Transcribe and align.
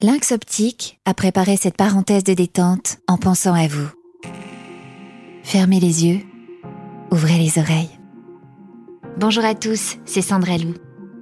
Lynx 0.00 0.30
Optique 0.30 1.00
a 1.06 1.12
préparé 1.12 1.56
cette 1.56 1.76
parenthèse 1.76 2.22
de 2.22 2.32
détente 2.32 2.98
en 3.08 3.16
pensant 3.16 3.54
à 3.54 3.66
vous. 3.66 3.88
Fermez 5.42 5.80
les 5.80 6.06
yeux, 6.06 6.20
ouvrez 7.10 7.36
les 7.36 7.58
oreilles. 7.58 7.90
Bonjour 9.16 9.44
à 9.44 9.56
tous, 9.56 9.96
c'est 10.04 10.22
Sandra 10.22 10.56
Lou. 10.56 10.74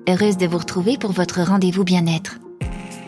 Heureuse 0.06 0.36
de 0.36 0.46
vous 0.46 0.58
retrouver 0.58 0.98
pour 0.98 1.12
votre 1.12 1.40
rendez-vous 1.40 1.84
bien-être. 1.84 2.38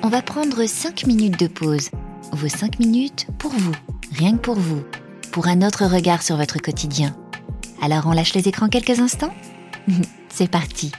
On 0.02 0.08
va 0.08 0.22
prendre 0.22 0.64
5 0.64 1.06
minutes 1.06 1.38
de 1.38 1.48
pause. 1.48 1.90
Vos 2.32 2.48
5 2.48 2.78
minutes 2.78 3.26
pour 3.38 3.50
vous, 3.50 3.74
rien 4.16 4.38
que 4.38 4.42
pour 4.42 4.56
vous, 4.56 4.82
pour 5.32 5.48
un 5.48 5.60
autre 5.60 5.84
regard 5.84 6.22
sur 6.22 6.38
votre 6.38 6.62
quotidien. 6.62 7.14
Alors 7.82 8.06
on 8.06 8.12
lâche 8.12 8.32
les 8.32 8.48
écrans 8.48 8.70
quelques 8.70 9.00
instants? 9.00 9.34
C'est 10.30 10.50
parti. 10.50 10.92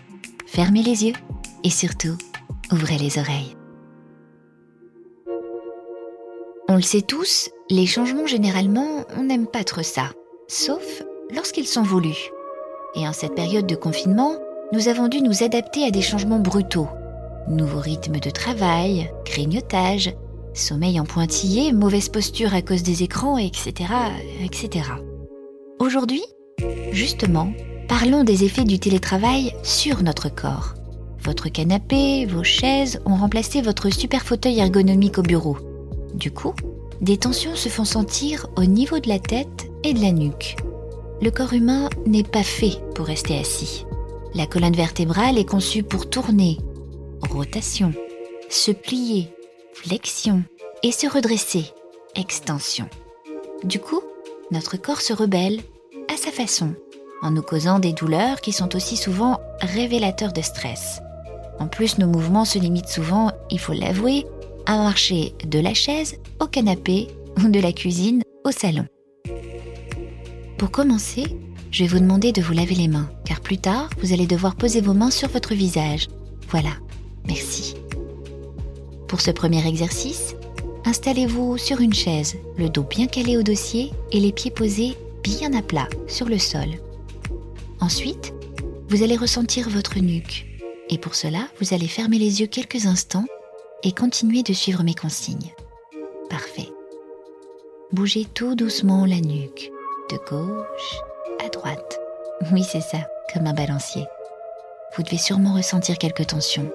Fermez 0.45 0.83
les 0.83 1.05
yeux 1.05 1.15
et 1.63 1.71
surtout, 1.71 2.20
ouvrez 2.71 2.99
les 2.99 3.17
oreilles. 3.17 3.55
On 6.71 6.75
le 6.75 6.83
sait 6.83 7.01
tous, 7.01 7.50
les 7.71 7.87
changements 7.87 8.28
généralement, 8.28 9.04
on 9.18 9.23
n'aime 9.23 9.47
pas 9.47 9.64
trop 9.64 9.82
ça, 9.82 10.11
sauf 10.47 10.83
lorsqu'ils 11.33 11.65
sont 11.65 11.82
voulus. 11.82 12.29
Et 12.93 13.07
en 13.07 13.11
cette 13.11 13.33
période 13.33 13.65
de 13.65 13.73
confinement, 13.73 14.36
nous 14.71 14.87
avons 14.87 15.07
dû 15.07 15.23
nous 15.23 15.42
adapter 15.42 15.83
à 15.86 15.89
des 15.89 16.04
changements 16.04 16.37
brutaux. 16.37 16.87
Nouveaux 17.47 17.79
rythmes 17.79 18.19
de 18.19 18.29
travail, 18.29 19.09
grignotage, 19.25 20.14
sommeil 20.54 21.00
en 21.00 21.05
pointillé, 21.05 21.73
mauvaise 21.73 22.07
posture 22.07 22.54
à 22.54 22.61
cause 22.61 22.83
des 22.83 23.01
écrans, 23.01 23.39
etc. 23.39 23.89
etc. 24.43 24.92
Aujourd'hui, 25.79 26.21
justement, 26.92 27.51
parlons 27.87 28.23
des 28.23 28.43
effets 28.43 28.64
du 28.64 28.78
télétravail 28.78 29.56
sur 29.64 30.04
notre 30.04 30.29
corps. 30.29 30.75
Votre 31.23 31.50
canapé, 31.50 32.28
vos 32.28 32.44
chaises 32.44 33.02
ont 33.08 33.16
remplacé 33.16 33.64
votre 33.64 33.89
super 33.89 34.22
fauteuil 34.22 34.59
ergonomique 34.59 35.17
au 35.17 35.23
bureau. 35.23 35.58
Du 36.13 36.31
coup, 36.31 36.53
des 37.02 37.17
tensions 37.17 37.55
se 37.55 37.69
font 37.69 37.86
sentir 37.86 38.47
au 38.58 38.66
niveau 38.66 39.00
de 39.00 39.09
la 39.09 39.20
tête 39.20 39.70
et 39.84 39.94
de 39.94 40.02
la 40.02 40.11
nuque. 40.11 40.58
Le 41.22 41.31
corps 41.31 41.53
humain 41.53 41.89
n'est 42.06 42.23
pas 42.23 42.44
fait 42.44 42.81
pour 42.95 43.06
rester 43.06 43.38
assis. 43.38 43.86
La 44.34 44.47
colonne 44.47 44.75
vertébrale 44.75 45.38
est 45.38 45.50
conçue 45.50 45.84
pour 45.84 46.09
tourner, 46.09 46.58
rotation, 47.30 47.94
se 48.50 48.72
plier, 48.72 49.30
flexion 49.73 50.44
et 50.84 50.92
se 50.92 51.08
redresser, 51.08 51.66
extension. 52.16 52.88
Du 53.64 53.80
coup, 53.80 54.02
notre 54.52 54.78
corps 54.78 55.02
se 55.02 55.14
rebelle 55.14 55.59
à 56.12 56.17
sa 56.17 56.31
façon, 56.31 56.73
en 57.22 57.31
nous 57.31 57.41
causant 57.41 57.80
des 57.80 57.94
douleurs 57.94 58.41
qui 58.41 58.52
sont 58.52 58.75
aussi 58.75 58.97
souvent 58.97 59.39
révélateurs 59.62 60.34
de 60.34 60.41
stress. 60.41 61.02
En 61.59 61.67
plus, 61.67 61.97
nos 61.97 62.08
mouvements 62.08 62.45
se 62.45 62.59
limitent 62.59 62.88
souvent, 62.88 63.31
il 63.50 63.59
faut 63.59 63.73
l'avouer, 63.73 64.25
à 64.70 64.78
marcher 64.78 65.34
de 65.48 65.58
la 65.58 65.73
chaise 65.73 66.20
au 66.39 66.45
canapé 66.45 67.08
ou 67.38 67.50
de 67.50 67.59
la 67.59 67.72
cuisine 67.72 68.22
au 68.45 68.52
salon. 68.52 68.86
Pour 70.59 70.70
commencer, 70.70 71.23
je 71.72 71.84
vais 71.84 71.89
vous 71.89 72.00
demander 72.00 72.31
de 72.31 72.44
vous 72.44 72.53
laver 72.53 72.75
les 72.75 72.88
mains, 72.88 73.09
car 73.25 73.42
plus 73.42 73.58
tard, 73.58 73.90
vous 74.00 74.14
allez 74.14 74.28
devoir 74.28 74.56
poser 74.56 74.80
vos 74.80 74.94
mains 74.94 75.09
sur 75.09 75.28
votre 75.30 75.56
visage. 75.56 76.08
Voilà, 76.50 76.70
merci. 77.28 77.73
Pour 79.08 79.22
ce 79.22 79.31
premier 79.31 79.67
exercice, 79.67 80.36
installez-vous 80.86 81.58
sur 81.58 81.81
une 81.81 81.95
chaise, 81.95 82.38
le 82.56 82.70
dos 82.70 82.84
bien 82.84 83.08
calé 83.08 83.38
au 83.38 83.42
dossier 83.42 83.92
et 84.12 84.20
les 84.20 84.31
pieds 84.31 84.52
posés 84.52 84.95
bien 85.23 85.52
à 85.56 85.64
plat 85.64 85.90
sur 86.08 86.30
le 86.30 86.38
sol. 86.38 86.67
Ensuite, 87.80 88.36
vous 88.88 89.02
allez 89.02 89.17
ressentir 89.17 89.67
votre 89.67 89.97
nuque. 89.97 90.45
Et 90.92 91.00
pour 91.00 91.16
cela, 91.16 91.47
vous 91.59 91.73
allez 91.73 91.88
fermer 91.88 92.20
les 92.20 92.42
yeux 92.42 92.47
quelques 92.47 92.86
instants 92.86 93.25
et 93.83 93.91
continuer 93.91 94.44
de 94.44 94.53
suivre 94.53 94.83
mes 94.83 94.94
consignes. 94.94 95.53
Parfait. 96.30 96.69
Bougez 97.91 98.25
tout 98.25 98.55
doucement 98.55 99.05
la 99.05 99.19
nuque, 99.19 99.72
de 100.11 100.17
gauche 100.30 101.02
à 101.44 101.49
droite. 101.49 102.00
Oui, 102.52 102.63
c'est 102.63 102.81
ça, 102.81 103.00
comme 103.34 103.47
un 103.47 103.53
balancier. 103.53 104.06
Vous 104.95 105.03
devez 105.03 105.18
sûrement 105.18 105.53
ressentir 105.53 105.97
quelques 105.97 106.28
tensions. 106.28 106.72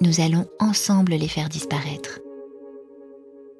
Nous 0.00 0.20
allons 0.20 0.46
ensemble 0.58 1.12
les 1.12 1.28
faire 1.28 1.48
disparaître. 1.48 2.20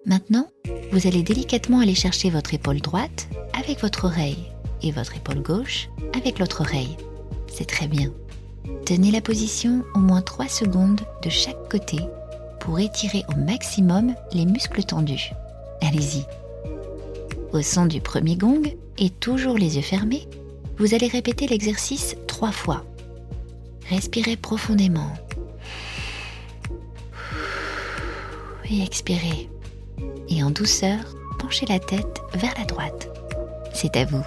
Maintenant, 0.05 0.49
vous 0.91 1.07
allez 1.07 1.23
délicatement 1.23 1.81
aller 1.81 1.95
chercher 1.95 2.31
votre 2.31 2.55
épaule 2.55 2.81
droite 2.81 3.29
avec 3.59 3.81
votre 3.81 4.07
oreille 4.07 4.51
et 4.83 4.91
votre 4.91 5.17
épaule 5.17 5.43
gauche 5.43 5.89
avec 6.15 6.39
l'autre 6.39 6.63
oreille. 6.63 6.97
C'est 7.47 7.69
très 7.69 7.87
bien. 7.87 8.13
Tenez 8.85 9.11
la 9.11 9.21
position 9.21 9.85
au 9.95 9.99
moins 9.99 10.23
3 10.23 10.49
secondes 10.49 11.01
de 11.23 11.31
chaque 11.31 11.69
côté 11.71 11.99
pour 12.63 12.79
étirer 12.79 13.25
au 13.29 13.37
maximum 13.37 14.15
les 14.33 14.47
muscles 14.47 14.85
tendus. 14.85 15.33
Allez-y. 15.81 16.25
Au 17.53 17.61
son 17.61 17.87
du 17.87 18.01
premier 18.01 18.37
gong 18.37 18.63
et 18.99 19.11
toujours 19.11 19.59
les 19.59 19.77
yeux 19.77 19.83
fermés, 19.83 20.29
vous 20.79 20.95
allez 20.95 21.09
répéter 21.09 21.49
l'exercice 21.49 22.17
trois 22.29 22.53
fois. 22.53 22.85
Respirez 23.91 24.37
profondément. 24.37 25.13
Et 28.71 28.81
expirez. 28.81 29.51
Et 30.29 30.45
en 30.45 30.51
douceur, 30.51 31.01
penchez 31.41 31.67
la 31.67 31.81
tête 31.81 32.23
vers 32.35 32.55
la 32.57 32.65
droite. 32.65 33.11
C'est 33.75 33.97
à 33.97 34.05
vous. 34.05 34.25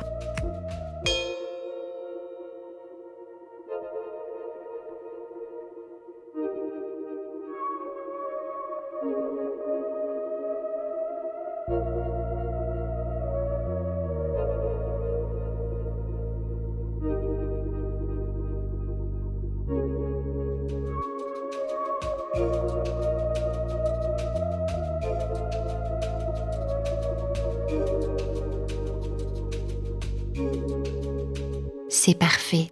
C'est 32.05 32.13
parfait. 32.13 32.67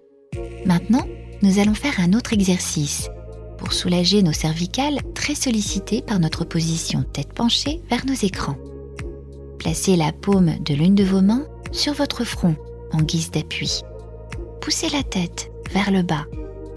Maintenant, 0.64 1.08
nous 1.42 1.58
allons 1.58 1.74
faire 1.74 2.00
un 2.00 2.14
autre 2.14 2.34
exercice 2.34 3.10
pour 3.58 3.74
soulager 3.74 4.22
nos 4.22 4.32
cervicales 4.32 5.00
très 5.16 5.34
sollicitées 5.34 6.04
par 6.04 6.20
notre 6.20 6.46
position 6.46 7.02
tête 7.02 7.34
penchée 7.34 7.82
vers 7.90 8.06
nos 8.06 8.14
écrans. 8.14 8.58
Placez 9.58 9.96
la 9.96 10.12
paume 10.12 10.54
de 10.64 10.76
l'une 10.76 10.94
de 10.94 11.04
vos 11.04 11.22
mains 11.22 11.48
sur 11.72 11.94
votre 11.94 12.24
front 12.26 12.56
en 12.92 13.02
guise 13.02 13.32
d'appui. 13.32 13.82
Poussez 14.62 14.90
la 14.90 15.02
tête 15.02 15.50
vers 15.72 15.90
le 15.90 16.04
bas 16.04 16.28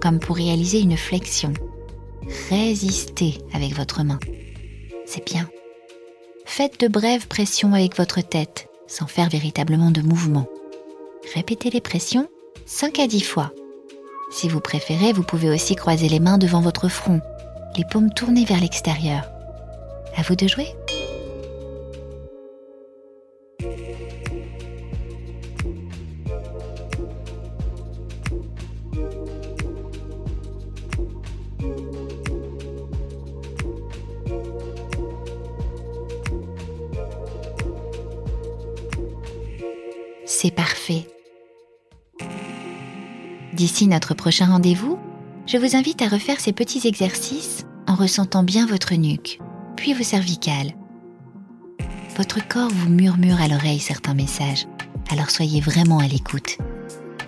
comme 0.00 0.18
pour 0.18 0.36
réaliser 0.36 0.80
une 0.80 0.96
flexion. 0.96 1.52
Résistez 2.48 3.36
avec 3.52 3.74
votre 3.74 4.02
main. 4.02 4.18
C'est 5.04 5.26
bien. 5.26 5.46
Faites 6.46 6.80
de 6.80 6.88
brèves 6.88 7.28
pressions 7.28 7.74
avec 7.74 7.98
votre 7.98 8.22
tête 8.22 8.70
sans 8.86 9.06
faire 9.06 9.28
véritablement 9.28 9.90
de 9.90 10.00
mouvement. 10.00 10.46
Répétez 11.34 11.68
les 11.68 11.82
pressions 11.82 12.30
5 12.68 12.98
à 12.98 13.06
10 13.06 13.20
fois. 13.20 13.52
Si 14.32 14.48
vous 14.48 14.58
préférez, 14.58 15.12
vous 15.12 15.22
pouvez 15.22 15.48
aussi 15.48 15.76
croiser 15.76 16.08
les 16.08 16.18
mains 16.18 16.36
devant 16.36 16.60
votre 16.60 16.88
front, 16.88 17.20
les 17.76 17.84
paumes 17.84 18.12
tournées 18.12 18.44
vers 18.44 18.60
l'extérieur. 18.60 19.30
À 20.16 20.22
vous 20.22 20.34
de 20.34 20.48
jouer. 20.48 20.66
C'est 40.24 40.50
parfait. 40.50 41.06
D'ici 43.56 43.86
notre 43.86 44.12
prochain 44.12 44.44
rendez-vous, 44.44 44.98
je 45.46 45.56
vous 45.56 45.76
invite 45.76 46.02
à 46.02 46.08
refaire 46.08 46.40
ces 46.40 46.52
petits 46.52 46.86
exercices 46.86 47.64
en 47.86 47.94
ressentant 47.94 48.42
bien 48.42 48.66
votre 48.66 48.94
nuque, 48.94 49.40
puis 49.76 49.94
vos 49.94 50.02
cervicales. 50.02 50.74
Votre 52.18 52.46
corps 52.46 52.68
vous 52.68 52.90
murmure 52.90 53.40
à 53.40 53.48
l'oreille 53.48 53.78
certains 53.78 54.12
messages, 54.12 54.66
alors 55.08 55.30
soyez 55.30 55.62
vraiment 55.62 56.00
à 56.00 56.06
l'écoute. 56.06 56.58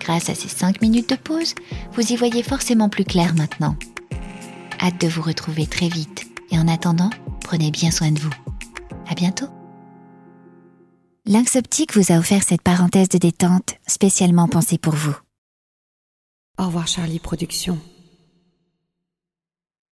Grâce 0.01 0.29
à 0.29 0.35
ces 0.35 0.49
5 0.49 0.83
minutes 0.83 1.09
de 1.09 1.15
pause, 1.15 1.55
vous 1.95 2.13
y 2.13 2.17
voyez 2.17 2.43
forcément 2.43 2.91
plus 2.91 3.05
clair 3.05 3.35
maintenant. 3.35 3.75
Hâte 4.83 5.01
de 5.01 5.09
vous 5.09 5.23
retrouver 5.23 5.67
très 5.67 5.89
vite 5.89 6.27
et 6.51 6.59
en 6.59 6.69
attendant, 6.69 7.09
prenez 7.43 7.71
bien 7.71 7.91
soin 7.91 8.11
de 8.11 8.19
vous. 8.19 8.35
À 9.09 9.15
bientôt. 9.15 9.49
Lynx 11.25 11.57
Optique 11.57 11.97
vous 11.97 12.13
a 12.13 12.19
offert 12.19 12.43
cette 12.43 12.63
parenthèse 12.63 13.09
de 13.09 13.17
détente 13.17 13.77
spécialement 13.87 14.47
pensée 14.47 14.77
pour 14.77 14.95
vous. 14.95 15.17
Au 16.59 16.67
revoir 16.67 16.89
Charlie 16.89 17.21
Productions. 17.21 17.79